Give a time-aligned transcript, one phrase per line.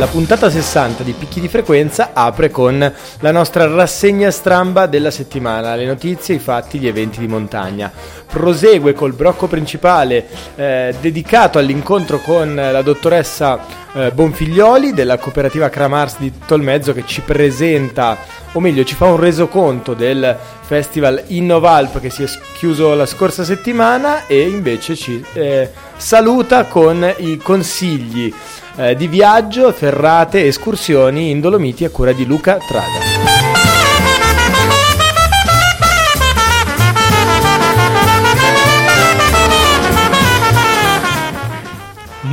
[0.00, 2.78] La puntata 60 di Picchi di Frequenza apre con
[3.18, 7.92] la nostra rassegna stramba della settimana, le notizie, i fatti, gli eventi di montagna.
[8.26, 16.18] Prosegue col blocco principale eh, dedicato all'incontro con la dottoressa eh, Bonfiglioli della cooperativa Cramars
[16.18, 18.16] di Tolmezzo che ci presenta,
[18.52, 23.44] o meglio ci fa un resoconto del festival Innovalp che si è chiuso la scorsa
[23.44, 28.32] settimana e invece ci eh, saluta con i consigli
[28.76, 33.59] eh, di viaggio, ferrate, escursioni in Dolomiti a cura di Luca Traga.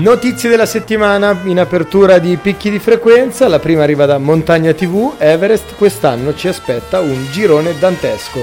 [0.08, 3.50] Notizie della settimana in apertura di picchi di frequenza.
[3.50, 5.16] La prima arriva da Montagna TV.
[5.17, 8.41] Everest quest'anno ci aspetta un girone dantesco.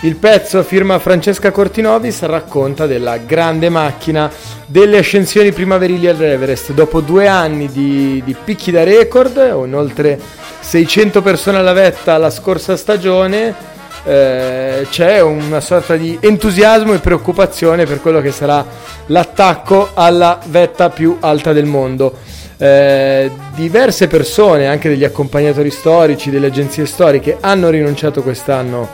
[0.00, 4.30] Il pezzo firma Francesca Cortinovis racconta della grande macchina
[4.64, 6.72] delle ascensioni primaverili all'Everest.
[6.72, 10.18] Dopo due anni di, di picchi da record, con oltre
[10.60, 17.84] 600 persone alla vetta la scorsa stagione, eh, c'è una sorta di entusiasmo e preoccupazione
[17.84, 18.64] per quello che sarà
[19.06, 22.14] l'attacco alla vetta più alta del mondo.
[22.60, 28.88] Eh, diverse persone, anche degli accompagnatori storici, delle agenzie storiche, hanno rinunciato quest'anno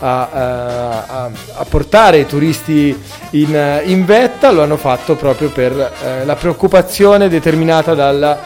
[0.00, 2.98] a, a, a portare i turisti
[3.30, 8.38] in, in, vetta, lo hanno fatto proprio per eh, la preoccupazione determinata dal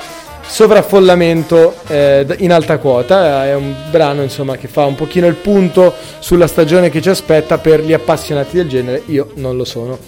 [0.46, 3.44] sovraffollamento eh, in alta quota.
[3.44, 7.58] È un brano insomma, che fa un pochino il punto sulla stagione che ci aspetta
[7.58, 9.98] per gli appassionati del genere, io non lo sono.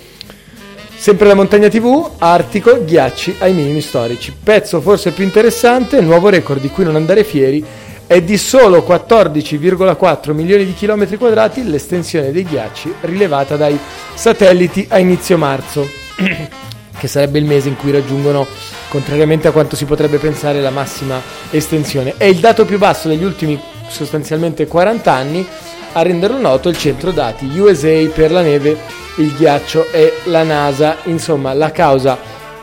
[0.99, 4.35] Sempre da Montagna TV, Artico, ghiacci ai minimi storici.
[4.43, 7.65] Pezzo forse più interessante, nuovo record di cui non andare fieri
[8.07, 13.79] è di solo 14,4 milioni di chilometri quadrati l'estensione dei ghiacci rilevata dai
[14.15, 15.87] satelliti a inizio marzo,
[16.99, 18.47] che sarebbe il mese in cui raggiungono,
[18.89, 21.21] contrariamente a quanto si potrebbe pensare, la massima
[21.51, 22.15] estensione.
[22.17, 25.47] È il dato più basso degli ultimi sostanzialmente 40 anni,
[25.93, 28.77] a renderlo noto il centro dati USA per la neve,
[29.17, 30.97] il ghiaccio e la NASA.
[31.05, 32.19] Insomma, la causa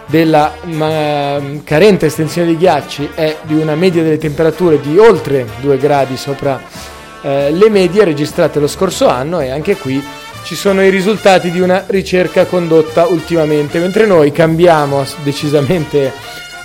[0.05, 5.77] della ma, carente estensione dei ghiacci è di una media delle temperature di oltre 2
[5.77, 6.61] gradi sopra
[7.21, 10.03] eh, le medie registrate lo scorso anno e anche qui
[10.43, 16.11] ci sono i risultati di una ricerca condotta ultimamente, mentre noi cambiamo decisamente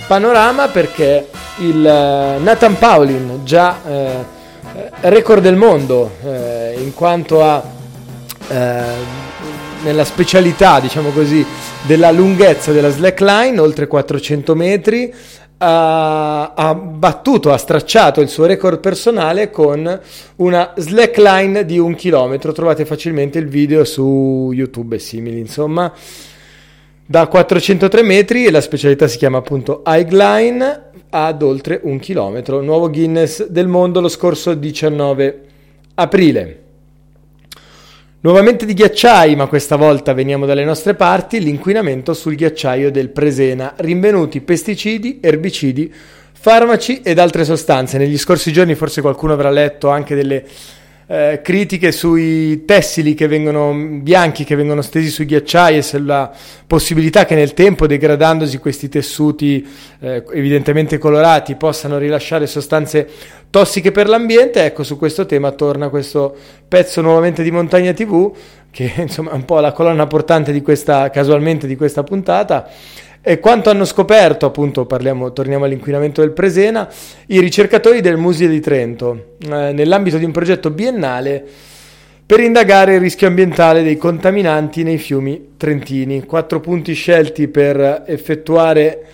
[0.07, 1.29] panorama perché
[1.59, 4.25] il uh, Nathan Paulin, già uh,
[5.03, 7.77] record del mondo uh, in quanto a
[9.83, 11.45] nella specialità, diciamo così,
[11.83, 15.13] della lunghezza della slackline, oltre 400 metri,
[15.59, 20.01] ha, ha, battuto, ha stracciato il suo record personale con
[20.37, 22.53] una slackline di un chilometro.
[22.53, 25.93] Trovate facilmente il video su YouTube e simili, insomma.
[27.11, 32.61] Da 403 metri e la specialità si chiama appunto Highline ad oltre un chilometro.
[32.61, 35.45] Nuovo Guinness del mondo lo scorso 19
[35.95, 36.63] aprile.
[38.21, 43.75] Nuovamente di ghiacciai, ma questa volta veniamo dalle nostre parti, l'inquinamento sul ghiacciaio del Presena,
[43.77, 45.93] rinvenuti pesticidi, erbicidi,
[46.33, 47.97] farmaci ed altre sostanze.
[47.97, 50.45] Negli scorsi giorni forse qualcuno avrà letto anche delle
[51.11, 56.31] eh, critiche sui tessili che vengono bianchi che vengono stesi sui ghiacciai e sulla
[56.67, 59.67] possibilità che nel tempo, degradandosi questi tessuti
[60.01, 63.09] eh, evidentemente colorati, possano rilasciare sostanze
[63.49, 64.63] tossiche per l'ambiente.
[64.63, 66.37] Ecco, su questo tema torna questo
[66.69, 68.31] pezzo nuovamente di Montagna TV,
[68.71, 72.69] che insomma è un po' la colonna portante di questa, casualmente di questa puntata
[73.29, 76.89] e quanto hanno scoperto, appunto, parliamo, torniamo all'inquinamento del Presena,
[77.27, 81.45] i ricercatori del Museo di Trento, eh, nell'ambito di un progetto biennale
[82.25, 86.25] per indagare il rischio ambientale dei contaminanti nei fiumi trentini.
[86.25, 89.05] Quattro punti scelti per effettuare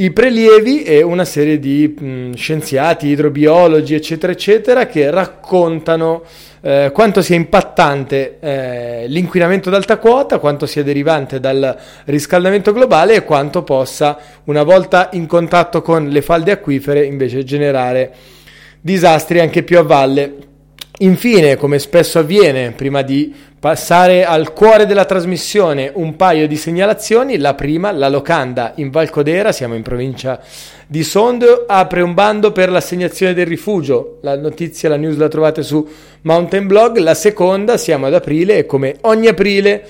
[0.00, 6.22] i prelievi e una serie di mh, scienziati, idrobiologi, eccetera, eccetera, che raccontano
[6.60, 13.24] eh, quanto sia impattante eh, l'inquinamento d'alta quota, quanto sia derivante dal riscaldamento globale e
[13.24, 18.14] quanto possa, una volta in contatto con le falde acquifere, invece generare
[18.80, 20.47] disastri anche più a valle.
[21.00, 27.38] Infine, come spesso avviene, prima di passare al cuore della trasmissione, un paio di segnalazioni.
[27.38, 30.40] La prima, la locanda in Valcodera, siamo in provincia
[30.88, 34.18] di Sondrio, apre un bando per l'assegnazione del rifugio.
[34.22, 35.86] La notizia, la news la trovate su
[36.22, 36.96] Mountain Blog.
[36.96, 39.86] La seconda, siamo ad aprile e come ogni aprile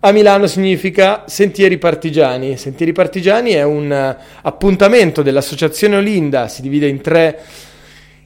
[0.00, 2.56] a Milano significa Sentieri Partigiani.
[2.56, 7.40] Sentieri Partigiani è un appuntamento dell'associazione Olinda, si divide in tre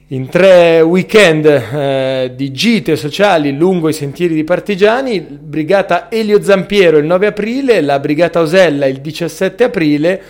[0.07, 6.97] in tre weekend eh, di gite sociali lungo i sentieri di partigiani, brigata Elio Zampiero
[6.97, 10.21] il 9 aprile, la brigata Osella il 17 aprile,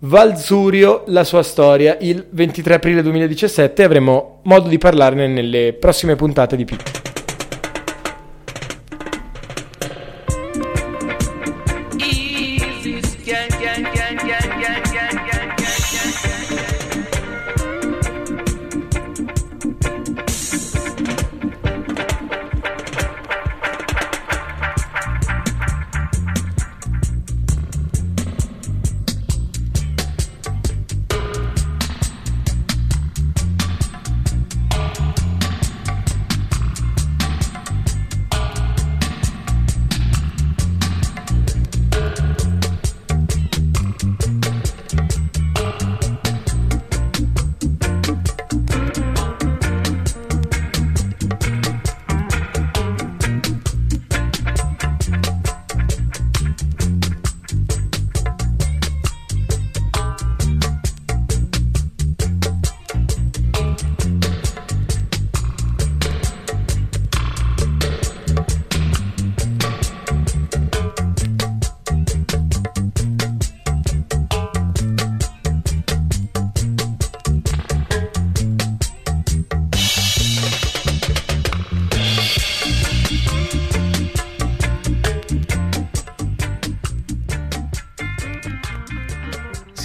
[0.00, 6.54] Valzurio la sua storia il 23 aprile 2017 avremo modo di parlarne nelle prossime puntate
[6.54, 6.76] di più.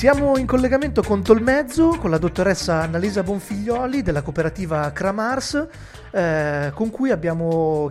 [0.04, 5.66] Siamo in collegamento con Tolmezzo, con la dottoressa Annalisa Bonfiglioli della cooperativa Cramars,
[6.14, 7.90] eh, con cui abbiamo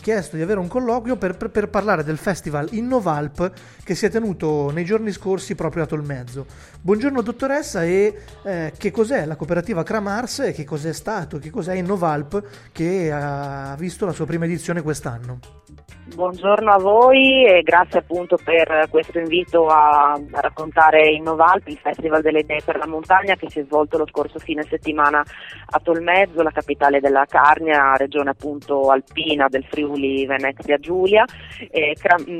[0.00, 3.52] chiesto di avere un colloquio per, per, per, parlare del festival Innovalp
[3.84, 6.46] che si è tenuto nei giorni scorsi proprio a Tolmezzo.
[6.80, 11.74] Buongiorno dottoressa e eh, che cos'è la cooperativa Cramars e che cos'è stato, che cos'è
[11.74, 12.42] Innovalp
[12.72, 15.38] che ha visto la sua prima edizione quest'anno?
[16.14, 22.40] Buongiorno a voi e grazie appunto per questo invito a, raccontare Innovalp, il Festival delle
[22.40, 25.22] Idee per la Montagna che si è svolto lo scorso fine settimana
[25.66, 27.26] a Tolmezzo, la capitale della
[27.58, 31.24] Carnia, regione appunto alpina del Friuli Venezia Giulia.
[31.70, 31.94] E,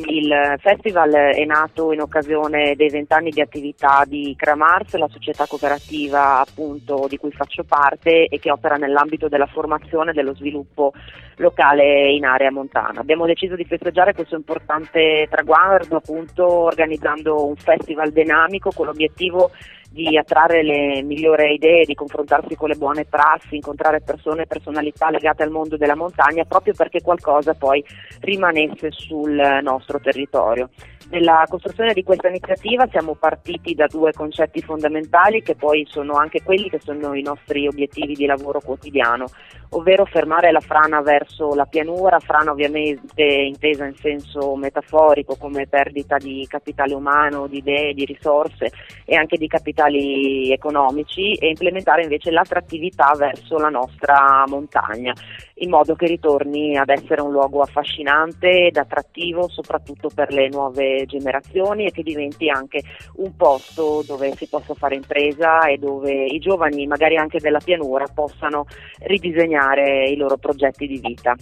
[0.07, 6.39] il festival è nato in occasione dei vent'anni di attività di Cramars, la società cooperativa
[6.39, 10.93] appunto di cui faccio parte e che opera nell'ambito della formazione e dello sviluppo
[11.37, 13.01] locale in area montana.
[13.01, 19.51] Abbiamo deciso di festeggiare questo importante traguardo appunto organizzando un festival dinamico con l'obiettivo
[19.89, 25.11] di attrarre le migliori idee, di confrontarsi con le buone prassi, incontrare persone e personalità
[25.11, 27.83] legate al mondo della montagna proprio perché qualcosa poi
[28.21, 30.69] rimanesse sul nostro territorio.
[31.11, 32.87] Nella costruzione di questa iniziativa.
[32.91, 37.67] Siamo partiti da due concetti fondamentali che poi sono anche quelli che sono i nostri
[37.67, 39.25] obiettivi di lavoro quotidiano,
[39.71, 46.19] ovvero fermare la frana verso la pianura, frana ovviamente intesa in senso metaforico come perdita
[46.19, 48.71] di capitale umano, di idee, di risorse
[49.07, 55.15] e anche di capitali economici e implementare invece l'attrattività verso la nostra montagna
[55.61, 60.98] in modo che ritorni ad essere un luogo affascinante ed attrattivo soprattutto per le nuove
[61.07, 62.83] generazioni e che diventi anche
[63.17, 68.07] un posto dove si possa fare impresa e dove i giovani, magari anche della pianura,
[68.13, 68.67] possano
[69.01, 71.37] ridisegnare i loro progetti di vita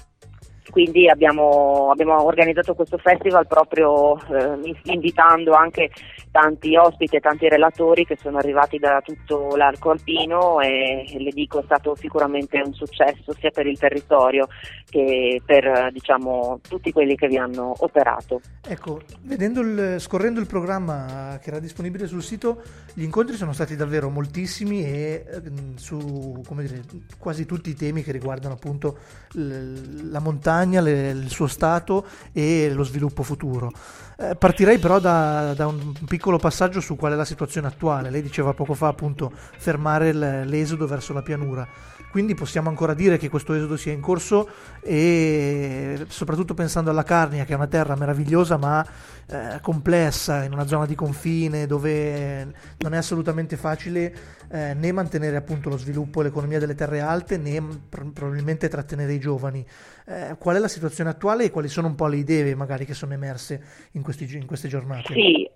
[0.71, 5.91] quindi abbiamo, abbiamo, organizzato questo festival proprio eh, invitando anche
[6.31, 11.61] tanti ospiti e tanti relatori che sono arrivati da tutto l'arco alpino e le dico
[11.61, 14.49] è stato sicuramente un successo sia per il territorio
[14.89, 18.41] che per diciamo, tutti quelli che vi hanno operato.
[18.67, 24.11] Ecco, il, scorrendo il programma che era disponibile sul sito, gli incontri sono stati davvero
[24.11, 25.43] moltissimi e eh,
[25.77, 26.83] su dire,
[27.19, 28.99] quasi tutti i temi che riguardano appunto
[29.35, 33.71] la montagna montagna, le, il suo stato e lo sviluppo futuro.
[34.19, 38.11] Eh, partirei però da, da, un piccolo passaggio su qual è la situazione attuale.
[38.11, 40.13] Lei diceva poco fa appunto fermare
[40.45, 41.69] l'esodo verso la pianura
[42.11, 44.49] quindi possiamo ancora dire che questo esodo sia in corso
[44.81, 48.87] e soprattutto pensando alla Carnia che è una terra meravigliosa ma
[49.27, 52.45] eh, complessa in una zona di confine dove
[52.79, 54.15] non è assolutamente facile
[54.49, 59.13] eh, né mantenere appunto lo sviluppo e l'economia delle terre alte né pr- probabilmente trattenere
[59.13, 59.67] i giovani.
[60.07, 62.95] Eh, qual è la situazione attuale e quali sono un po' le idee magari che
[62.95, 65.13] sono emerse in, questi, in queste giornate?
[65.13, 65.51] Sì,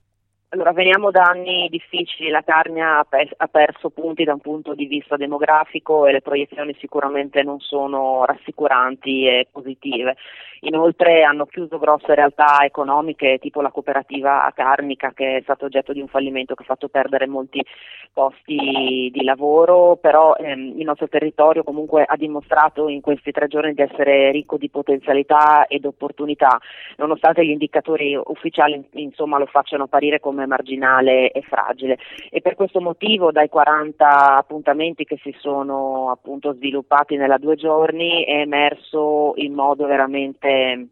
[0.53, 4.75] allora, veniamo da anni difficili, la Carnia ha, per, ha, perso punti da un punto
[4.75, 10.17] di vista demografico e le proiezioni sicuramente non sono rassicuranti e positive.
[10.63, 16.01] Inoltre hanno chiuso grosse realtà economiche tipo la cooperativa carnica che è stato oggetto di
[16.01, 17.65] un fallimento che ha fatto perdere molti
[18.13, 23.73] posti di lavoro, però ehm, il nostro territorio comunque ha dimostrato in questi tre giorni
[23.73, 26.59] di essere ricco di potenzialità ed opportunità,
[26.97, 31.99] nonostante gli indicatori ufficiali insomma, lo facciano apparire come marginale e fragile.
[32.31, 38.25] E per questo motivo dai 40 appuntamenti che si sono appunto sviluppati nella due giorni
[38.25, 40.89] è emerso in modo veramente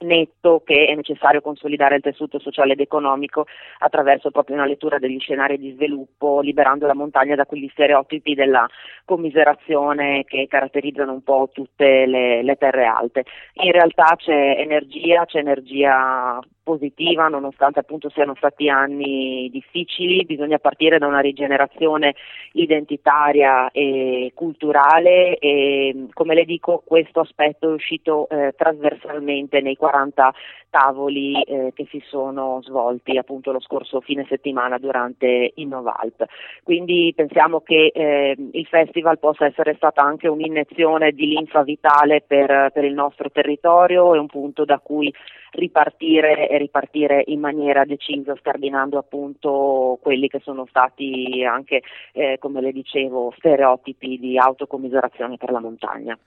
[0.00, 3.46] netto che è necessario consolidare il tessuto sociale ed economico
[3.78, 8.66] attraverso proprio una lettura degli scenari di sviluppo, liberando la montagna da quegli stereotipi della
[9.04, 13.24] commiserazione che caratterizzano un po' tutte le, le terre alte.
[13.62, 20.98] In realtà c'è energia, c'è energia positiva nonostante appunto siano stati anni difficili, bisogna partire
[20.98, 22.14] da una rigenerazione
[22.52, 30.32] identitaria e culturale e come le dico questo aspetto è uscito eh, trasversalmente nei 40
[30.70, 36.24] tavoli eh, che si sono svolti appunto lo scorso fine settimana durante Innovalp.
[36.62, 42.70] Quindi pensiamo che eh, il festival possa essere stata anche un'iniezione di linfa vitale per,
[42.72, 45.12] per il nostro territorio e un punto da cui
[45.52, 52.60] ripartire e ripartire in maniera decisa, scardinando appunto quelli che sono stati anche, eh, come
[52.60, 56.18] le dicevo, stereotipi di autocommiserazione per la montagna.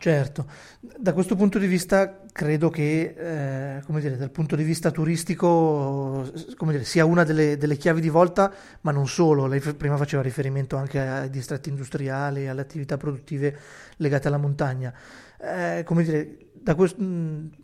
[0.00, 0.46] Certo,
[0.80, 6.24] da questo punto di vista credo che, eh, come dire, dal punto di vista turistico,
[6.58, 9.46] dire, sia una delle, delle, chiavi di volta, ma non solo.
[9.46, 13.54] Lei prima faceva riferimento anche ai distretti industriali, alle attività produttive
[13.98, 14.90] legate alla montagna.
[15.38, 16.36] Eh, come dire,
[16.74, 16.98] quest-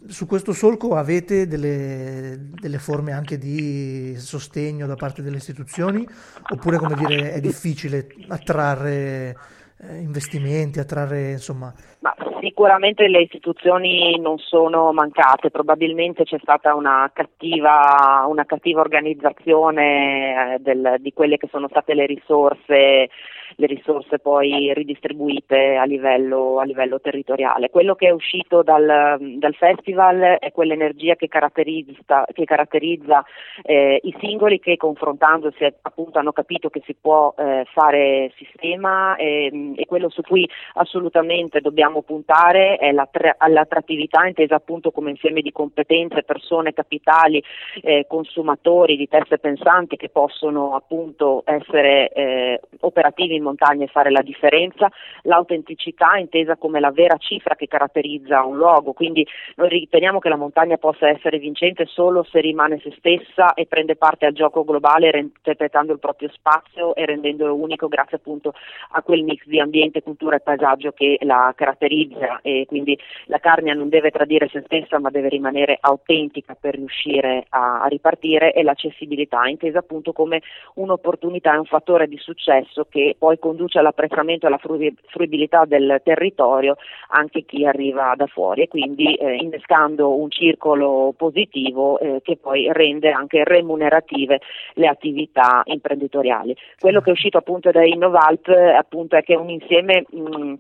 [0.07, 6.07] su questo solco avete delle, delle, forme anche di sostegno da parte delle istituzioni,
[6.51, 9.37] oppure, come dire, è difficile attrarre
[9.79, 11.73] eh, investimenti, attrarre insomma...
[12.01, 20.55] Ma sicuramente le istituzioni non sono mancate, probabilmente c'è stata una cattiva, una cattiva organizzazione
[20.55, 23.09] eh, del, di quelle che sono state le risorse
[23.57, 27.71] le risorse poi ridistribuite a livello, a livello territoriale.
[27.71, 33.25] Quello che è uscito dal, dal festival è quell'energia che caratterizza, che caratterizza
[33.63, 39.73] eh, i singoli che confrontandosi appunto hanno capito che si può eh, fare sistema e,
[39.75, 46.25] e, quello su cui assolutamente dobbiamo puntare è l'attrattività intesa appunto come insieme di competenze,
[46.25, 47.43] persone, capitali,
[47.83, 54.11] eh, consumatori di teste pensanti che possono appunto essere eh, operativi in montagna e fare
[54.11, 54.91] la differenza,
[55.23, 59.27] l'autenticità intesa come la vera cifra che caratterizza un luogo, quindi
[59.57, 63.97] noi riteniamo che la montagna possa essere vincente solo se rimane se stessa e prende
[63.97, 68.53] parte al gioco globale interpretando il proprio spazio e rendendolo unico grazie appunto
[68.91, 72.41] a quel mix di ambiente, cultura e paesaggio che la caratterizza.
[72.43, 77.47] E quindi la Carnia non deve tradire se stessa ma deve rimanere autentica per riuscire
[77.51, 78.53] a, ripartire.
[78.53, 80.43] E l'accessibilità intesa appunto come
[80.75, 84.61] un'opportunità e un fattore di successo che poi conduce all'apprezzamento e alla
[85.07, 86.77] fruibilità del territorio
[87.09, 92.69] anche chi arriva da fuori e quindi eh, innescando un circolo positivo eh, che poi
[92.73, 94.41] rende anche remunerative
[94.75, 96.57] le attività imprenditoriali.
[96.79, 100.55] Quello che è uscito appunto da Innovalt appunto è che è un insieme mh,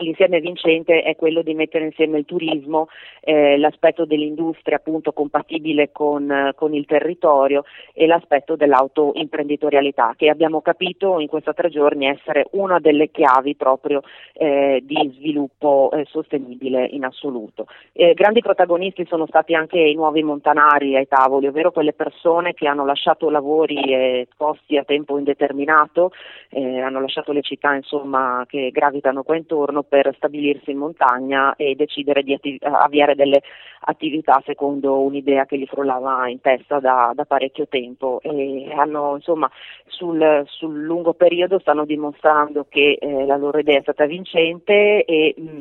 [0.00, 2.88] L'insieme vincente è quello di mettere insieme il turismo,
[3.20, 10.62] eh, l'aspetto dell'industria appunto compatibile con, eh, con, il territorio e l'aspetto dell'autoimprenditorialità che abbiamo
[10.62, 14.02] capito in questi tre giorni essere una delle chiavi proprio
[14.32, 17.66] eh, di sviluppo eh, sostenibile in assoluto.
[18.14, 22.84] grandi protagonisti sono stati anche i nuovi montanari ai tavoli, ovvero quelle persone che hanno
[22.84, 26.12] lasciato lavori e posti a tempo indeterminato,
[26.50, 31.74] eh, hanno lasciato le città insomma, che gravitano qua intorno per stabilirsi in montagna e
[31.74, 33.42] decidere di attiv- avviare delle
[33.80, 38.20] attività secondo un'idea che gli frullava in testa da, da parecchio tempo.
[38.22, 39.50] E hanno insomma
[39.86, 45.34] sul, sul, lungo periodo stanno dimostrando che eh, la loro idea è stata vincente e
[45.36, 45.60] mh,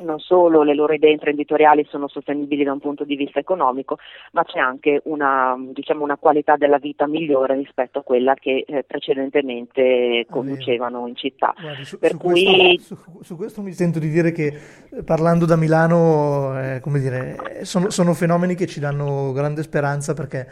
[0.00, 3.98] non solo le loro idee imprenditoriali sono sostenibili da un punto di vista economico,
[4.32, 8.84] ma c'è anche una, diciamo, una qualità della vita migliore rispetto a quella che eh,
[8.84, 11.54] precedentemente conducevano in città.
[11.58, 12.44] Guardi, su, su, cui...
[12.44, 14.46] questo, su, su, questo, mi sento di dire che
[14.90, 20.14] eh, parlando da Milano, eh, come dire, sono, sono fenomeni che ci danno grande speranza
[20.14, 20.48] perché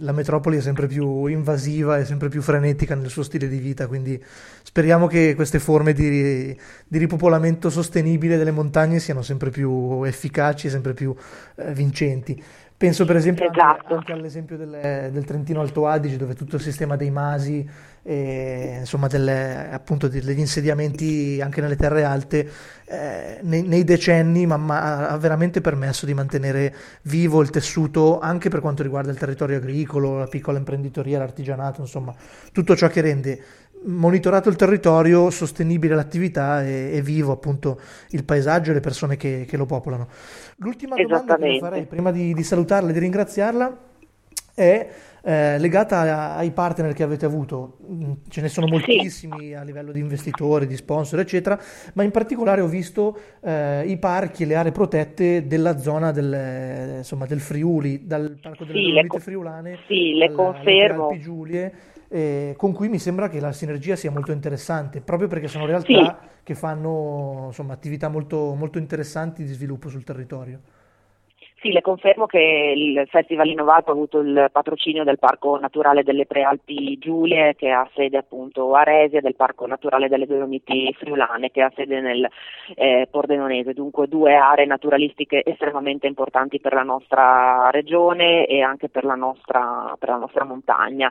[0.00, 3.86] la metropoli è sempre più invasiva e sempre più frenetica nel suo stile di vita,
[3.86, 4.22] quindi
[4.62, 10.70] speriamo che queste forme di, di ripopolamento sostenibile delle montagne siano sempre più efficaci e
[10.70, 11.14] sempre più
[11.56, 12.42] eh, vincenti.
[12.78, 13.84] Penso per esempio esatto.
[13.84, 17.66] anche, anche, all'esempio del, del, Trentino Alto Adige dove tutto il sistema dei masi
[18.08, 22.48] e insomma delle, appunto degli insediamenti anche nelle terre alte
[22.84, 26.72] eh, nei, nei, decenni ma, ma, ha veramente permesso di mantenere
[27.02, 32.14] vivo il tessuto anche per quanto riguarda il territorio agricolo, la piccola imprenditoria, l'artigianato, insomma
[32.52, 33.40] tutto ciò che rende
[33.86, 39.44] monitorato il territorio, sostenibile l'attività e, e vivo appunto il paesaggio e le persone che,
[39.48, 40.08] che lo popolano.
[40.58, 43.78] L'ultima domanda che farei prima di, di salutarla e di ringraziarla
[44.56, 44.88] è
[45.22, 47.76] eh, legata ai partner che avete avuto.
[47.90, 51.60] Mm, ce ne sono moltissimi a livello di investitori, di sponsor, eccetera,
[51.92, 56.96] ma in particolare ho visto eh, i parchi e le aree protette della zona del,
[56.98, 61.08] insomma, del Friuli, dal Parco delle sì, Dolomiti co- Friulane sì, le confermo.
[61.08, 61.72] Alpi Giulie
[62.08, 66.18] eh, con cui mi sembra che la sinergia sia molto interessante, proprio perché sono realtà
[66.20, 66.28] sì.
[66.42, 70.60] che fanno insomma, attività molto, molto interessanti di sviluppo sul territorio.
[71.58, 76.26] Sì, le confermo che il Festival Innovato ha avuto il patrocinio del Parco Naturale delle
[76.26, 81.62] Prealpi Giulie che ha sede appunto a Resia, del Parco Naturale delle Dolomiti Friulane che
[81.62, 82.28] ha sede nel
[82.74, 89.04] eh, Pordenonese, dunque due aree naturalistiche estremamente importanti per la nostra regione e anche per
[89.04, 91.10] la nostra, per la nostra montagna.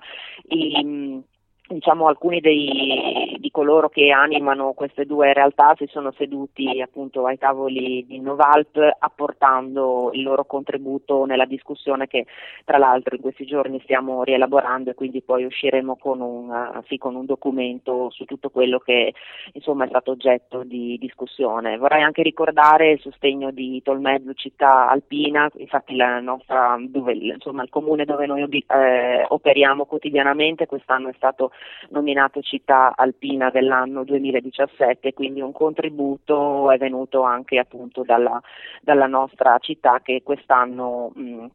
[0.49, 1.23] I,
[1.67, 7.37] diciamo, alcuni dei, di coloro che animano queste due realtà si sono seduti appunto ai
[7.37, 12.25] tavoli di Novalp apportando il loro contributo nella discussione che
[12.63, 17.15] tra l'altro in questi giorni stiamo rielaborando e quindi poi usciremo con un, sì, con
[17.15, 19.13] un documento su tutto quello che
[19.53, 21.77] insomma, è stato oggetto di discussione.
[21.77, 28.05] Vorrei anche ricordare il sostegno di Tolmezzo Città Alpina, infatti nostra, dove, insomma, il comune
[28.05, 31.51] dove noi eh, operiamo quotidianamente quest'anno è stato
[31.89, 38.41] nominato città alpina dell'anno 2017, quindi un contributo è venuto anche appunto dalla,
[38.81, 41.45] dalla nostra città che quest'anno mh,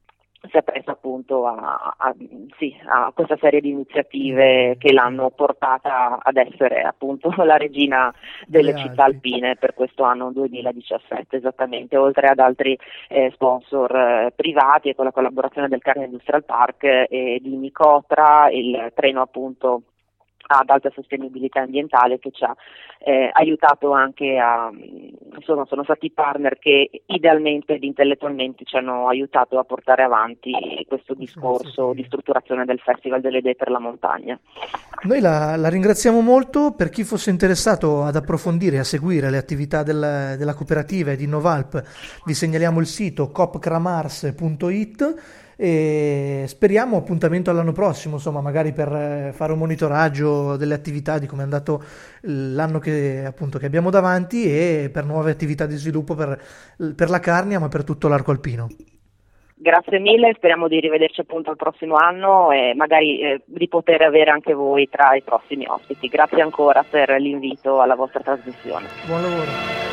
[0.49, 2.15] si è presa appunto a, a,
[2.56, 8.13] sì, a, questa serie di iniziative che l'hanno portata ad essere appunto la regina
[8.47, 14.89] delle città alpine per questo anno 2017 esattamente, oltre ad altri eh, sponsor eh, privati
[14.89, 19.82] e con la collaborazione del Carne Industrial Park e di Nicotra, il treno appunto
[20.58, 22.54] ad alta sostenibilità ambientale che ci ha
[22.99, 24.71] eh, aiutato anche a,
[25.36, 30.52] insomma sono stati partner che idealmente ed intellettualmente ci hanno aiutato a portare avanti
[30.86, 34.39] questo discorso di strutturazione del Festival delle Idee per la Montagna.
[35.02, 39.39] Noi la, la ringraziamo molto, per chi fosse interessato ad approfondire e a seguire le
[39.39, 41.82] attività del, della cooperativa e di Novalp.
[42.25, 49.53] Vi segnaliamo il sito copcramars.it e speriamo appuntamento all'anno prossimo, insomma, magari per eh, fare
[49.53, 51.85] un monitoraggio delle attività di come è andato
[52.23, 56.41] l'anno che, appunto, che abbiamo davanti e per nuove attività di sviluppo per,
[56.97, 58.69] per la Carnia, ma per tutto l'arco alpino.
[59.55, 64.31] Grazie mille, speriamo di rivederci appunto il prossimo anno e magari eh, di poter avere
[64.31, 66.09] anche voi tra i prossimi ospiti.
[66.09, 68.87] Grazie ancora per l'invito alla vostra trasmissione.
[69.07, 69.90] Buon lavoro.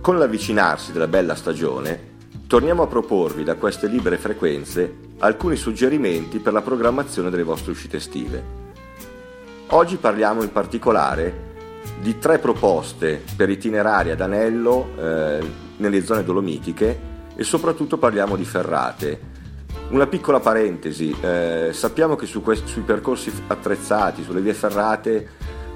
[0.00, 2.08] Con l'avvicinarsi della bella stagione,
[2.46, 7.98] torniamo a proporvi da queste libere frequenze alcuni suggerimenti per la programmazione delle vostre uscite
[7.98, 8.42] estive.
[9.68, 11.48] Oggi parliamo in particolare
[12.00, 17.00] di tre proposte per itinerari ad anello eh, nelle zone dolomitiche
[17.36, 19.20] e soprattutto parliamo di ferrate.
[19.90, 25.28] Una piccola parentesi, eh, sappiamo che su questi, sui percorsi attrezzati, sulle vie ferrate,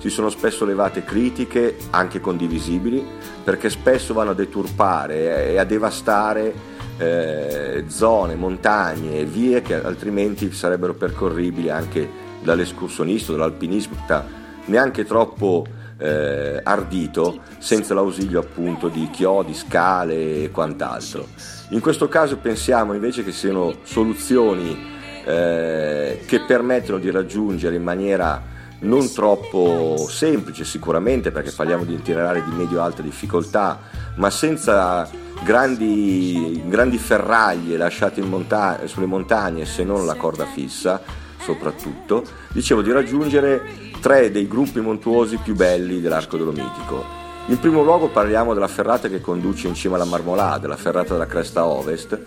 [0.05, 3.03] ci sono spesso levate critiche, anche condivisibili,
[3.43, 6.53] perché spesso vanno a deturpare e a devastare
[6.99, 12.07] eh, zone, montagne vie che altrimenti sarebbero percorribili anche
[12.43, 14.27] dall'escursionista, dall'alpinista,
[14.67, 15.65] neanche troppo
[15.97, 21.29] eh, ardito, senza l'ausilio appunto di chiodi, scale e quant'altro.
[21.71, 24.77] In questo caso pensiamo invece che siano soluzioni
[25.25, 32.43] eh, che permettono di raggiungere in maniera non troppo semplice sicuramente perché parliamo di itinerari
[32.45, 33.79] di medio-alta difficoltà,
[34.17, 35.09] ma senza
[35.43, 41.01] grandi, grandi ferraglie lasciate monta- sulle montagne se non la corda fissa
[41.41, 43.63] soprattutto, dicevo di raggiungere
[44.01, 47.23] tre dei gruppi montuosi più belli dell'arco dolomitico.
[47.49, 51.27] In primo luogo parliamo della ferrata che conduce in cima alla Marmolada, la ferrata della
[51.27, 52.19] cresta ovest,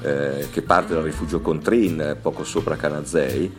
[0.00, 3.54] eh, che parte dal rifugio Contrin, poco sopra Canazei,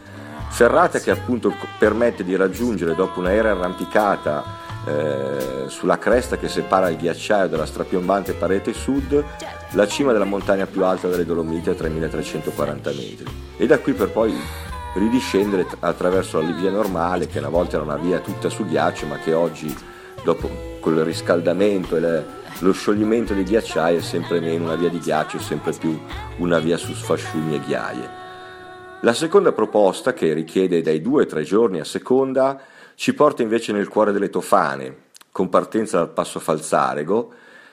[0.56, 4.42] ferrata che appunto permette di raggiungere dopo un'aerea arrampicata
[4.86, 9.22] eh, sulla cresta che separa il ghiacciaio dalla strapiombante parete sud
[9.72, 13.26] la cima della montagna più alta delle Dolomiti a 3340 metri
[13.58, 14.34] e da qui per poi
[14.94, 19.18] ridiscendere attraverso la via normale che una volta era una via tutta su ghiaccio ma
[19.18, 19.76] che oggi
[20.24, 22.26] dopo col riscaldamento e le,
[22.60, 26.00] lo scioglimento dei ghiacciai è sempre meno una via di ghiaccio, sempre più
[26.38, 28.24] una via su sfasciumi e ghiaie.
[29.02, 32.60] La seconda proposta, che richiede dai due ai tre giorni a seconda,
[32.96, 37.32] ci porta invece nel cuore delle Tofane, con partenza dal passo Falzarego,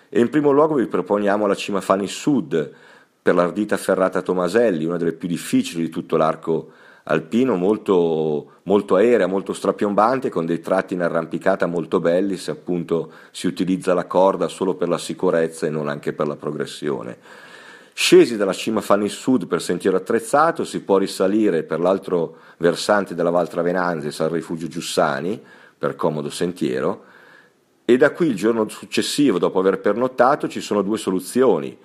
[0.08, 2.72] e in primo luogo vi proponiamo la cima Fani Sud,
[3.22, 6.72] per l'ardita ferrata Tomaselli, una delle più difficili di tutto l'arco
[7.04, 13.12] alpino molto, molto aerea, molto strapiombante, con dei tratti in arrampicata molto belli, se appunto
[13.30, 17.16] si utilizza la corda solo per la sicurezza e non anche per la progressione.
[17.94, 23.30] Scesi dalla cima Fanny Sud per sentiero attrezzato, si può risalire per l'altro versante della
[23.30, 25.40] Val Travenanzis al rifugio Giussani,
[25.76, 27.04] per comodo sentiero,
[27.84, 31.76] e da qui il giorno successivo, dopo aver pernottato, ci sono due soluzioni.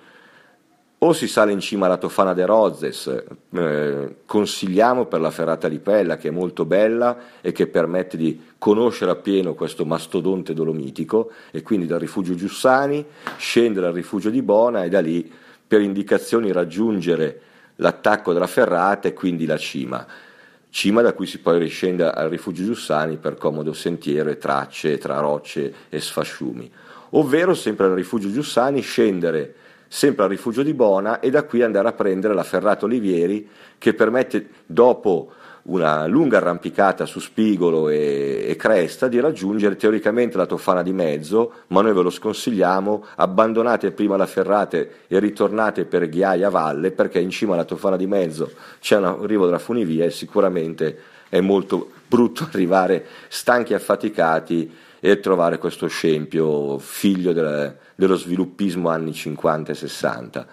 [1.00, 5.78] O si sale in cima alla Tofana de Rozes, eh, consigliamo per la ferrata di
[5.78, 11.62] Pella che è molto bella e che permette di conoscere appieno questo mastodonte dolomitico e
[11.62, 13.04] quindi dal rifugio Giussani
[13.36, 15.30] scendere al rifugio di Bona e da lì
[15.68, 17.40] per indicazioni raggiungere
[17.76, 20.04] l'attacco della ferrata e quindi la cima.
[20.70, 25.18] Cima da cui si poi riscende al rifugio Giussani per comodo sentiero e tracce tra
[25.18, 26.70] rocce e sfasciumi.
[27.10, 29.54] Ovvero sempre al rifugio Giussani scendere
[29.88, 33.94] sempre al rifugio di Bona e da qui andare a prendere la Ferrato Olivieri che
[33.94, 35.32] permette dopo
[35.68, 41.52] una lunga arrampicata su spigolo e, e, cresta di raggiungere teoricamente la Tofana di mezzo,
[41.68, 47.18] ma noi ve lo sconsigliamo, abbandonate prima la ferrate e ritornate per ghiaia valle perché
[47.18, 51.90] in cima alla Tofana di mezzo c'è un arrivo della funivia e sicuramente è molto
[52.06, 59.72] brutto arrivare stanchi e affaticati e trovare questo scempio figlio del, dello sviluppismo anni 50
[59.72, 60.46] e 60.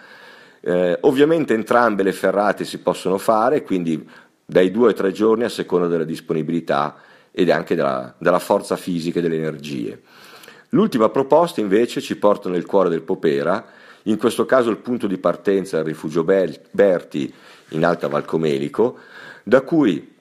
[0.68, 4.04] Eh, ovviamente entrambe le ferrate si possono fare, quindi
[4.46, 6.98] dai due ai tre giorni a seconda della disponibilità
[7.32, 10.02] ed anche della, della forza fisica e delle energie.
[10.70, 13.66] L'ultima proposta invece ci porta nel cuore del Popera,
[14.04, 17.34] in questo caso il punto di partenza è il rifugio Berti
[17.70, 18.98] in Alta Valcomelico,
[19.44, 20.14] da cui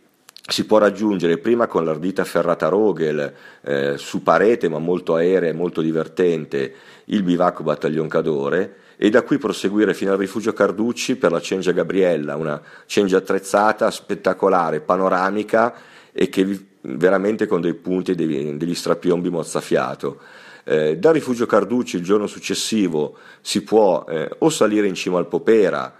[0.46, 3.32] si può raggiungere prima con l'ardita ferrata Rogel
[3.62, 6.74] eh, su parete ma molto aerea e molto divertente
[7.06, 11.72] il bivacco Battaglion Cadore e da qui proseguire fino al rifugio Carducci per la Cengia
[11.72, 15.74] Gabriella, una cengia attrezzata, spettacolare, panoramica
[16.12, 20.20] e che veramente con dei punti degli, degli strapiombi mozzafiato.
[20.64, 25.26] Eh, dal rifugio Carducci il giorno successivo si può eh, o salire in cima al
[25.26, 25.92] Popera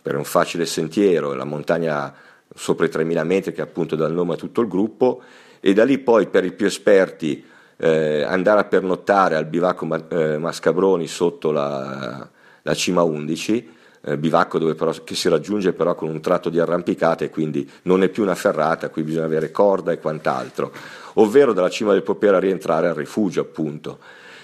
[0.00, 2.14] per un facile sentiero, la montagna
[2.54, 5.22] sopra i 3.000 metri che appunto dà il nome a tutto il gruppo
[5.58, 7.44] e da lì poi per i più esperti
[7.76, 12.28] eh, andare a pernottare al bivacco eh, Mascabroni sotto la,
[12.62, 17.24] la cima 11 eh, bivacco però, che si raggiunge però con un tratto di arrampicata
[17.24, 20.72] e quindi non è più una ferrata, qui bisogna avere corda e quant'altro,
[21.14, 23.98] ovvero dalla cima del Popera rientrare al rifugio appunto.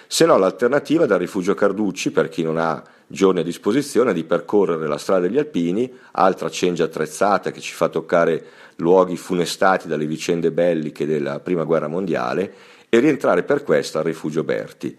[0.07, 4.87] Se no l'alternativa dal rifugio Carducci per chi non ha giorni a disposizione di percorrere
[4.87, 8.45] la strada degli Alpini, altra cengia attrezzata che ci fa toccare
[8.77, 12.53] luoghi funestati dalle vicende belliche della Prima Guerra Mondiale
[12.89, 14.97] e rientrare per questo al rifugio Berti.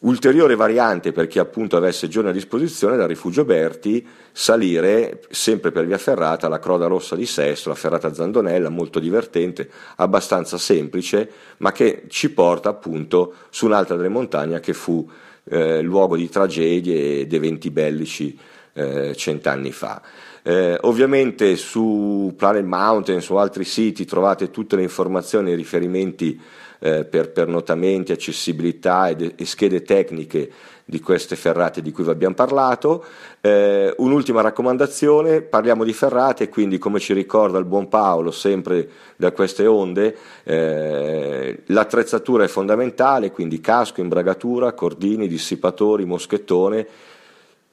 [0.00, 5.86] Ulteriore variante per chi appunto avesse giorni a disposizione dal rifugio Berti, salire sempre per
[5.86, 11.72] via ferrata la Croda Rossa di Sesto, la ferrata Zandonella, molto divertente, abbastanza semplice, ma
[11.72, 15.04] che ci porta appunto su un'altra delle montagne che fu
[15.50, 18.38] eh, luogo di tragedie ed eventi bellici
[18.74, 20.00] eh, cent'anni fa.
[20.44, 26.40] Eh, ovviamente su Planet Mountain, su altri siti trovate tutte le informazioni e i riferimenti
[26.80, 30.50] eh, per pernotamenti, accessibilità ed, e schede tecniche
[30.84, 33.04] di queste ferrate di cui vi abbiamo parlato.
[33.42, 39.32] Eh, un'ultima raccomandazione, parliamo di ferrate, quindi come ci ricorda il buon Paolo sempre da
[39.32, 46.86] queste onde, eh, l'attrezzatura è fondamentale, quindi casco, imbragatura, cordini, dissipatori, moschettone,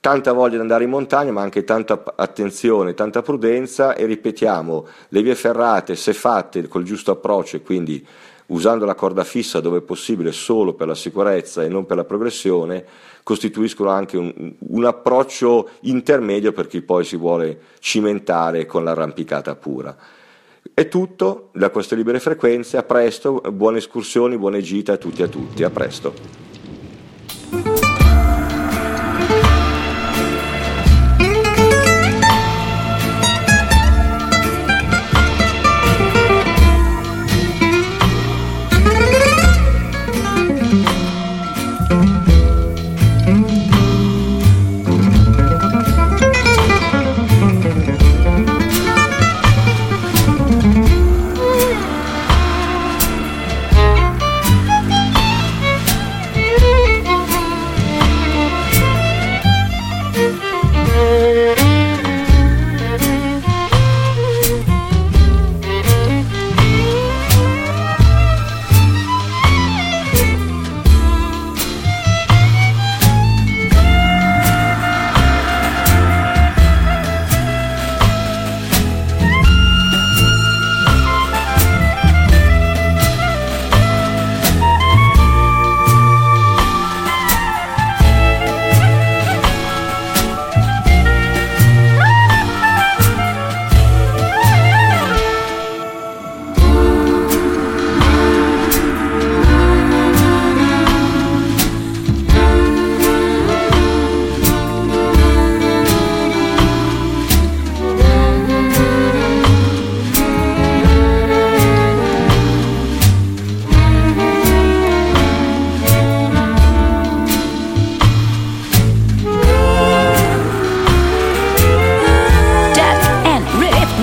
[0.01, 5.21] tanta voglia di andare in montagna, ma anche tanta attenzione, tanta prudenza e ripetiamo, le
[5.23, 8.05] vie ferrate se fatte col giusto approccio e quindi
[8.47, 12.03] usando la corda fissa dove è possibile solo per la sicurezza e non per la
[12.03, 12.86] progressione,
[13.23, 19.95] costituiscono anche un, un approccio intermedio per chi poi si vuole cimentare con l'arrampicata pura.
[20.73, 25.25] È tutto da queste libere frequenze, a presto, buone escursioni, buone gite a tutti e
[25.25, 26.54] a tutti, a presto.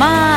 [0.03, 0.32] más.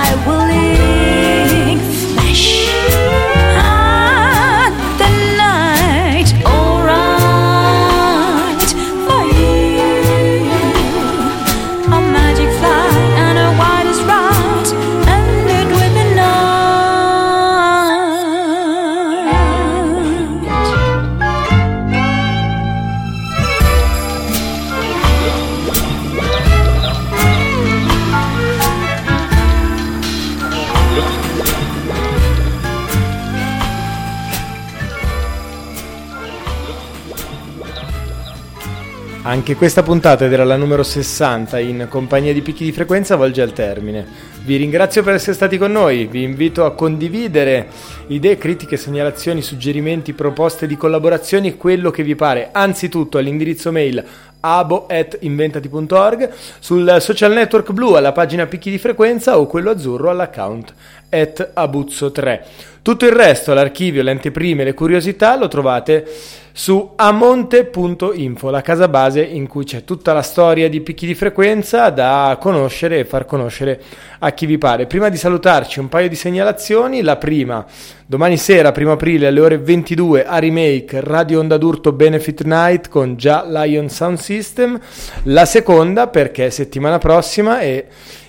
[39.36, 43.42] Anche questa puntata, ed era la numero 60 in compagnia di picchi di frequenza, volge
[43.42, 44.08] al termine.
[44.46, 47.68] Vi ringrazio per essere stati con noi, vi invito a condividere
[48.08, 54.02] idee, critiche, segnalazioni, suggerimenti, proposte di collaborazioni, quello che vi pare, anzitutto all'indirizzo mail
[54.40, 60.74] abo.inventati.org, sul social network blu alla pagina picchi di frequenza o quello azzurro all'account
[61.10, 62.40] at abuzzo3.
[62.86, 66.08] Tutto il resto, l'archivio, le anteprime, le curiosità lo trovate
[66.52, 71.90] su amonte.info, la casa base in cui c'è tutta la storia di picchi di frequenza
[71.90, 73.82] da conoscere e far conoscere
[74.20, 74.86] a chi vi pare.
[74.86, 77.66] Prima di salutarci un paio di segnalazioni, la prima,
[78.06, 83.16] domani sera, 1 aprile alle ore 22 a Remake Radio Onda d'Urto Benefit Night con
[83.16, 84.80] già Lion Sound System,
[85.24, 87.84] la seconda perché settimana prossima è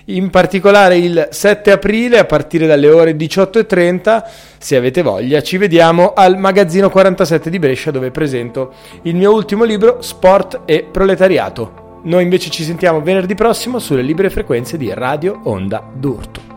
[0.07, 4.23] in particolare il 7 aprile a partire dalle ore 18.30
[4.59, 9.65] se avete voglia ci vediamo al magazzino 47 di Brescia dove presento il mio ultimo
[9.65, 11.85] libro Sport e Proletariato.
[12.05, 16.56] Noi invece ci sentiamo venerdì prossimo sulle libere frequenze di Radio Onda d'Urto.